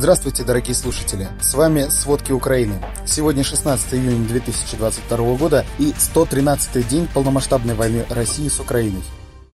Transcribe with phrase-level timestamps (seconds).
[0.00, 1.28] Здравствуйте, дорогие слушатели!
[1.42, 2.82] С вами «Сводки Украины».
[3.04, 9.02] Сегодня 16 июня 2022 года и 113-й день полномасштабной войны России с Украиной.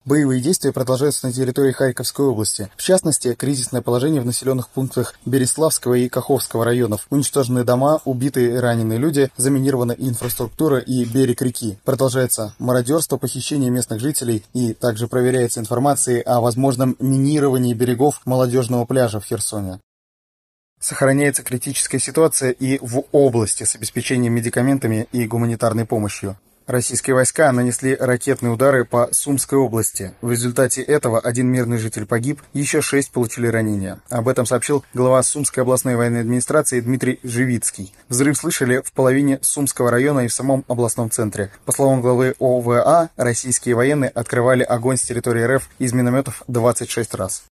[0.06, 2.71] Боевые действия продолжаются на территории Харьковской области.
[2.79, 7.07] В частности, кризисное положение в населенных пунктах Береславского и Каховского районов.
[7.11, 11.79] Уничтожены дома, убитые и раненые люди, заминирована инфраструктура и берег реки.
[11.85, 19.20] Продолжается мародерство, похищение местных жителей и также проверяется информация о возможном минировании берегов молодежного пляжа
[19.20, 19.80] в Херсоне.
[20.80, 26.37] Сохраняется критическая ситуация и в области с обеспечением медикаментами и гуманитарной помощью.
[26.66, 30.15] Российские войска нанесли ракетные удары по Сумской области.
[30.20, 33.98] В результате этого один мирный житель погиб, еще шесть получили ранения.
[34.09, 37.92] Об этом сообщил глава Сумской областной военной администрации Дмитрий Живицкий.
[38.09, 41.51] Взрыв слышали в половине Сумского района и в самом областном центре.
[41.65, 47.50] По словам главы ОВА, российские военные открывали огонь с территории РФ из минометов 26 раз.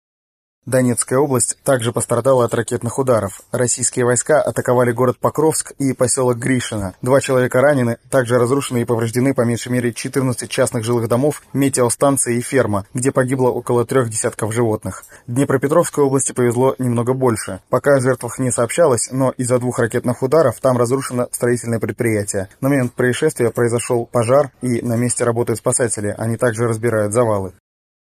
[0.69, 3.41] Донецкая область также пострадала от ракетных ударов.
[3.53, 6.95] Российские войска атаковали город Покровск и поселок Гришино.
[7.01, 12.37] Два человека ранены, также разрушены и повреждены по меньшей мере 14 частных жилых домов, метеостанции
[12.37, 15.05] и ферма, где погибло около трех десятков животных.
[15.27, 17.61] Днепропетровской области повезло немного больше.
[17.71, 22.51] Пока о жертвах не сообщалось, но из-за двух ракетных ударов там разрушено строительное предприятие.
[22.61, 26.15] На момент происшествия произошел пожар, и на месте работают спасатели.
[26.19, 27.55] Они также разбирают завалы.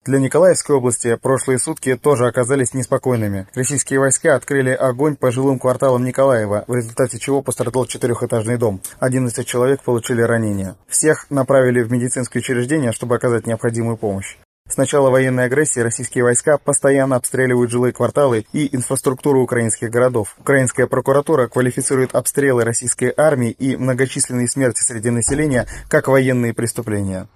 [0.05, 3.47] Для Николаевской области прошлые сутки тоже оказались неспокойными.
[3.55, 8.83] Российские войска открыли огонь по жилым кварталам Николаева, в результате чего пострадал четырехэтажный дом.
[9.01, 10.77] 11 человек получили ранения.
[10.89, 14.37] Всех направили в медицинское учреждение, чтобы оказать необходимую помощь.
[14.69, 20.37] С начала военной агрессии российские войска постоянно обстреливают жилые кварталы и инфраструктуру украинских городов.
[20.39, 27.27] Украинская прокуратура квалифицирует обстрелы российской армии и многочисленные смерти среди населения как военные преступления.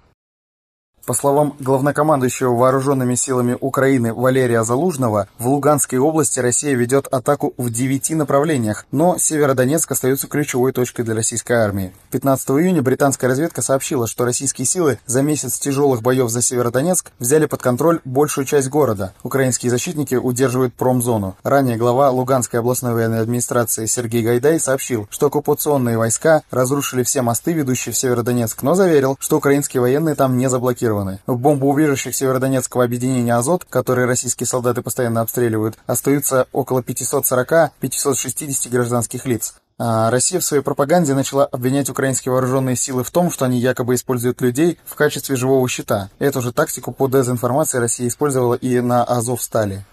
[1.09, 7.71] По словам главнокомандующего вооруженными силами Украины Валерия Залужного, в Луганской области Россия ведет атаку в
[7.71, 11.93] девяти направлениях, но Северодонецк остается ключевой точкой для российской армии.
[12.11, 17.47] 15 июня британская разведка сообщила, что российские силы за месяц тяжелых боев за Северодонецк взяли
[17.47, 19.15] под контроль большую часть города.
[19.23, 21.35] Украинские защитники удерживают промзону.
[21.41, 27.53] Ранее глава Луганской областной военной администрации Сергей Гайдай сообщил, что оккупационные войска разрушили все мосты,
[27.53, 31.19] ведущие в Северодонецк, но заверил, что украинские военные там не заблокированы заблокированы.
[31.25, 39.55] В бомбоубежищах Северодонецкого объединения «Азот», которые российские солдаты постоянно обстреливают, остаются около 540-560 гражданских лиц.
[39.81, 43.95] А Россия в своей пропаганде начала обвинять украинские вооруженные силы в том, что они якобы
[43.95, 46.09] используют людей в качестве живого щита.
[46.19, 49.85] Эту же тактику по дезинформации Россия использовала и на Азовстале.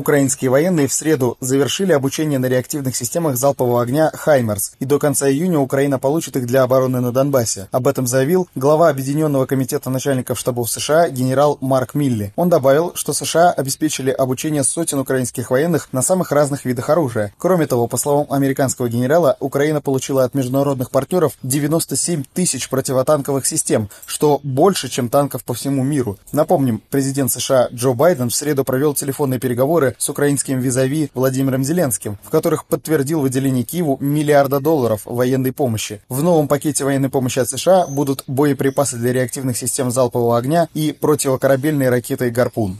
[0.00, 5.28] Украинские военные в среду завершили обучение на реактивных системах залпового огня «Хаймерс», и до конца
[5.28, 7.68] июня Украина получит их для обороны на Донбассе.
[7.70, 12.32] Об этом заявил глава Объединенного комитета начальников штабов США генерал Марк Милли.
[12.36, 17.34] Он добавил, что США обеспечили обучение сотен украинских военных на самых разных видах оружия.
[17.36, 23.90] Кроме того, по словам американского генерала, Украина получила от международных партнеров 97 тысяч противотанковых систем,
[24.06, 26.16] что больше, чем танков по всему миру.
[26.32, 32.18] Напомним, президент США Джо Байден в среду провел телефонные переговоры с украинским визави Владимиром Зеленским,
[32.22, 36.00] в которых подтвердил выделение Киеву миллиарда долларов военной помощи.
[36.08, 40.92] В новом пакете военной помощи от США будут боеприпасы для реактивных систем залпового огня и
[40.92, 42.78] противокорабельные ракеты «Гарпун».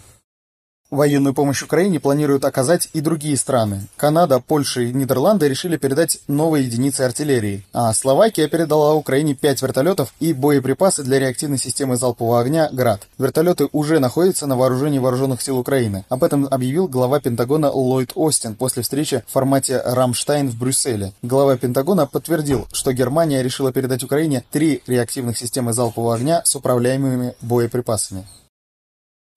[0.90, 3.86] Военную помощь Украине планируют оказать и другие страны.
[3.96, 10.12] Канада, Польша и Нидерланды решили передать новые единицы артиллерии, а Словакия передала Украине 5 вертолетов
[10.18, 13.06] и боеприпасы для реактивной системы залпового огня «Град».
[13.18, 16.04] Вертолеты уже находятся на вооружении вооруженных сил Украины.
[16.08, 21.12] Об этом объявил глава Пентагона Ллойд Остин после встречи в формате «Рамштайн» в Брюсселе.
[21.22, 27.34] Глава Пентагона подтвердил, что Германия решила передать Украине три реактивных системы залпового огня с управляемыми
[27.42, 28.26] боеприпасами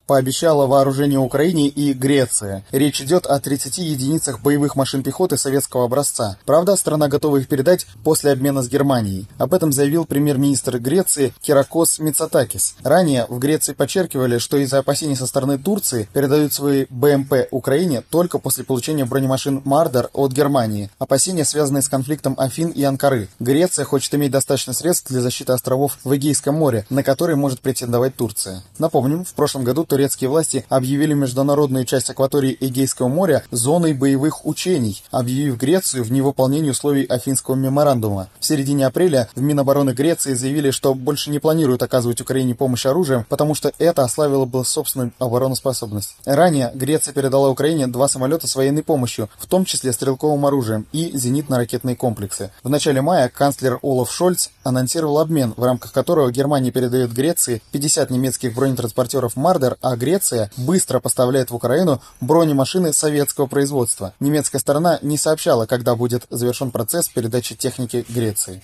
[0.08, 2.64] пообещала вооружение Украине и Греция.
[2.72, 6.38] Речь идет о 30 единицах боевых машин пехоты советского образца.
[6.46, 9.28] Правда, страна готова их передать после обмена с Германией.
[9.38, 12.76] Об этом заявил премьер-министр Греции Киракос Мицатакис.
[12.84, 18.40] Ранее в Греции подчеркивали, что из-за опасений со стороны Турции передают свои БМП Украине только
[18.40, 20.90] после получения бронемашин Мардер от Германии.
[21.00, 23.30] Опасения связаны с конфликтом Афин и Анкары.
[23.40, 28.16] Греция хочет иметь достаточно средств для защиты островов в Эгейском море, на которые может претендовать
[28.16, 28.64] Турция.
[28.78, 35.02] Напомним, в прошлом году турецкие власти объявили международную часть акватории Эгейского моря зоной боевых учений,
[35.12, 38.28] объявив Грецию в невыполнении условий Афинского меморандума.
[38.42, 43.26] В середине апреля в Минобороны Греции заявили, что больше не планируют оказывать Украине помощь оружием,
[43.30, 46.18] потому что это ослабило бы собственную обороноспособность.
[46.26, 51.16] Ранее Греция передала Украине два самолета с военной помощью, в том числе стрелковым оружием и
[51.16, 52.52] зенитно-ракетные комплексы.
[52.62, 58.10] В начале мая канцлер Олаф Шольц анонсировал обмен, в рамках которого Германия передает Греции 50
[58.10, 64.14] немецких бронетранспортеров «Мардер» а Греция быстро поставляет в Украину бронемашины советского производства.
[64.20, 68.64] Немецкая сторона не сообщала, когда будет завершен процесс передачи техники Греции.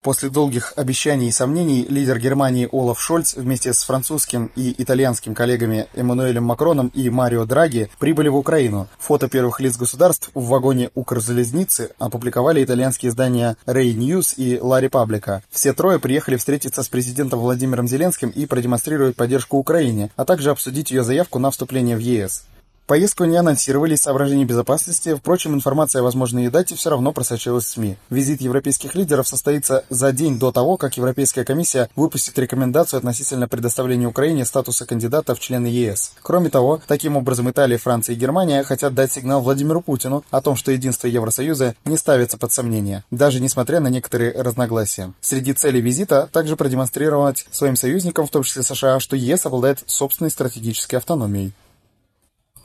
[0.00, 5.88] После долгих обещаний и сомнений лидер Германии Олаф Шольц вместе с французским и итальянским коллегами
[5.92, 8.86] Эммануэлем Макроном и Марио Драги прибыли в Украину.
[9.00, 15.40] Фото первых лиц государств в вагоне Укрзалезницы опубликовали итальянские издания Ray News и La Repubblica.
[15.50, 20.92] Все трое приехали встретиться с президентом Владимиром Зеленским и продемонстрировать поддержку Украине, а также обсудить
[20.92, 22.44] ее заявку на вступление в ЕС.
[22.88, 27.68] Поездку не анонсировали из соображений безопасности, впрочем, информация о возможной дате все равно просочилась в
[27.68, 27.98] СМИ.
[28.08, 34.06] Визит европейских лидеров состоится за день до того, как Европейская комиссия выпустит рекомендацию относительно предоставления
[34.06, 36.12] Украине статуса кандидата в члены ЕС.
[36.22, 40.56] Кроме того, таким образом Италия, Франция и Германия хотят дать сигнал Владимиру Путину о том,
[40.56, 45.12] что единство Евросоюза не ставится под сомнение, даже несмотря на некоторые разногласия.
[45.20, 50.30] Среди целей визита также продемонстрировать своим союзникам, в том числе США, что ЕС обладает собственной
[50.30, 51.52] стратегической автономией.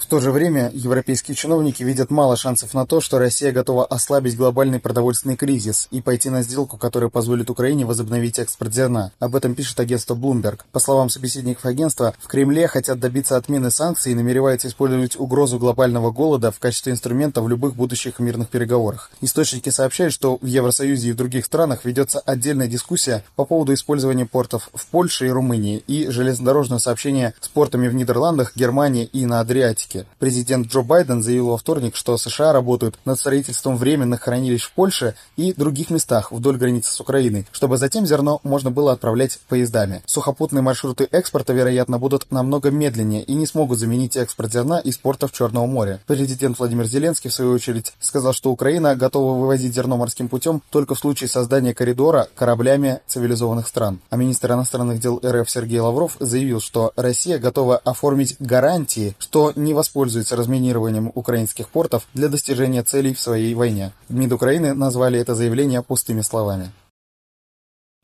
[0.04, 4.36] В то же время европейские чиновники видят мало шансов на то, что Россия готова ослабить
[4.36, 9.12] глобальный продовольственный кризис и пойти на сделку, которая позволит Украине возобновить экспорт зерна.
[9.20, 10.60] Об этом пишет агентство Bloomberg.
[10.74, 16.12] По словам собеседников агентства, в Кремле хотят добиться отмены санкций и намереваются использовать угрозу глобального
[16.12, 19.10] голода в качестве инструмента в любых будущих мирных переговорах.
[19.22, 24.26] Источники сообщают, что в Евросоюзе и в других странах ведется отдельная дискуссия по поводу использования
[24.26, 29.40] портов в Польше и Румынии и железнодорожного сообщения с портами в Нидерландах, Германии и на
[29.40, 29.93] Адриатике.
[29.94, 30.06] Атлантике.
[30.20, 35.16] Президент Джо Байден заявил во вторник, что США работают над строительством временных хранилищ в Польше
[35.38, 40.02] и других местах вдоль границы с Украиной, чтобы затем зерно можно было отправлять поездами.
[40.06, 45.32] Сухопутные маршруты экспорта, вероятно, будут намного медленнее и не смогут заменить экспорт зерна из портов
[45.32, 46.00] Черного моря.
[46.08, 50.96] Президент Владимир Зеленский, в свою очередь, сказал, что Украина готова вывозить зерно морским путем только
[50.96, 54.00] в случае создания коридора кораблями цивилизованных стран.
[54.10, 59.74] А министр иностранных дел РФ Сергей Лавров заявил, что Россия готова оформить гарантии, что не
[59.84, 63.92] воспользуется разминированием украинских портов для достижения целей в своей войне.
[64.08, 66.72] В МИД Украины назвали это заявление пустыми словами.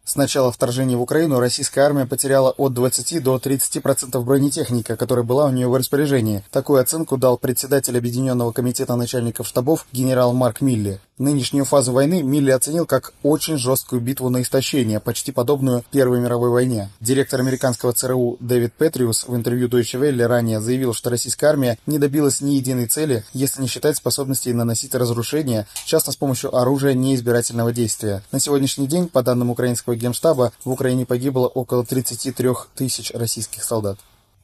[0.09, 5.45] С начала вторжения в Украину российская армия потеряла от 20 до 30% бронетехники, которая была
[5.45, 6.43] у нее в распоряжении.
[6.49, 10.99] Такую оценку дал председатель Объединенного комитета начальников штабов генерал Марк Милли.
[11.19, 16.49] Нынешнюю фазу войны Милли оценил как очень жесткую битву на истощение, почти подобную Первой мировой
[16.49, 16.89] войне.
[17.01, 21.99] Директор американского ЦРУ Дэвид Петриус в интервью Deutsche Welle ранее заявил, что российская армия не
[21.99, 27.73] добилась ни единой цели, если не считать способности наносить разрушения, часто с помощью оружия неизбирательного
[27.73, 28.23] действия.
[28.31, 33.99] На сегодняшний день, по данным украинского генштаба, в Украине погибло около 33 тысяч российских солдат.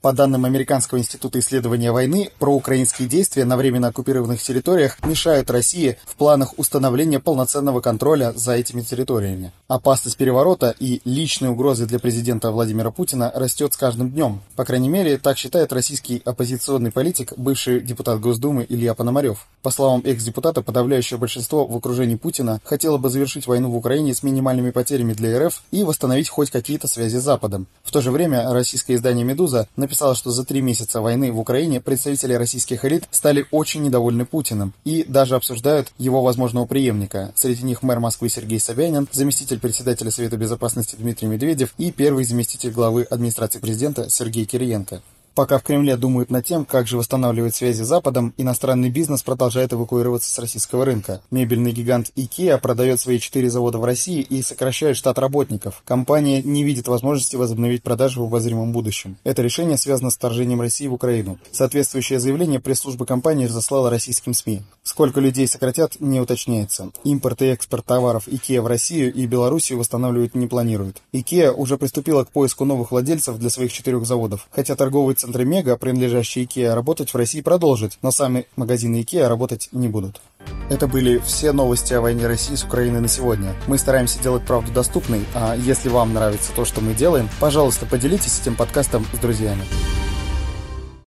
[0.06, 6.16] По данным Американского института исследования войны, проукраинские действия на временно оккупированных территориях мешают России в
[6.16, 9.52] планах установления полноценного контроля за этими территориями.
[9.68, 14.42] Опасность переворота и личные угрозы для президента Владимира Путина растет с каждым днем.
[14.56, 19.48] По крайней мере, так считает российский оппозиционный политик, бывший депутат Госдумы Илья Пономарев.
[19.64, 24.22] По словам экс-депутата, подавляющее большинство в окружении Путина хотело бы завершить войну в Украине с
[24.22, 27.66] минимальными потерями для РФ и восстановить хоть какие-то связи с Западом.
[27.84, 31.40] В то же время российское издание «Медуза» написало написала, что за три месяца войны в
[31.40, 37.32] Украине представители российских элит стали очень недовольны Путиным и даже обсуждают его возможного преемника.
[37.34, 42.72] Среди них мэр Москвы Сергей Собянин, заместитель председателя Совета Безопасности Дмитрий Медведев и первый заместитель
[42.72, 45.02] главы администрации президента Сергей Кириенко.
[45.36, 49.74] Пока в Кремле думают над тем, как же восстанавливать связи с Западом, иностранный бизнес продолжает
[49.74, 51.22] эвакуироваться с российского рынка.
[51.30, 55.82] Мебельный гигант IKEA продает свои четыре завода в России и сокращает штат работников.
[55.84, 59.18] Компания не видит возможности возобновить продажи в обозримом будущем.
[59.26, 61.38] Это решение связано с вторжением России в Украину.
[61.52, 64.62] Соответствующее заявление пресс-служба компании разослала российским СМИ.
[64.84, 66.92] Сколько людей сократят, не уточняется.
[67.04, 71.02] Импорт и экспорт товаров IKEA в Россию и Белоруссию восстанавливать не планирует.
[71.12, 75.76] IKEA уже приступила к поиску новых владельцев для своих четырех заводов, хотя торговый центры Мега,
[75.76, 80.22] принадлежащие IKEA, работать в России продолжит, но сами магазины IKEA работать не будут.
[80.70, 83.56] Это были все новости о войне России с Украиной на сегодня.
[83.68, 88.40] Мы стараемся делать правду доступной, а если вам нравится то, что мы делаем, пожалуйста, поделитесь
[88.40, 89.64] этим подкастом с друзьями.